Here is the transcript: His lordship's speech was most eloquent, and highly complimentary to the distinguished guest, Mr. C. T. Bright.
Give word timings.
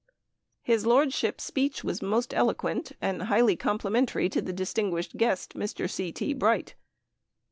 His 0.63 0.87
lordship's 0.87 1.43
speech 1.43 1.83
was 1.83 2.01
most 2.01 2.33
eloquent, 2.33 2.93
and 3.01 3.21
highly 3.21 3.55
complimentary 3.55 4.29
to 4.29 4.41
the 4.41 4.51
distinguished 4.51 5.15
guest, 5.15 5.53
Mr. 5.53 5.87
C. 5.87 6.11
T. 6.11 6.33
Bright. 6.33 6.73